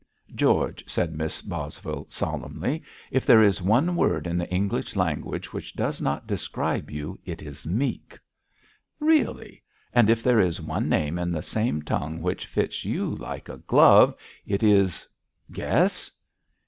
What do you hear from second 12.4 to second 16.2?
fits you like a glove, it is guess!'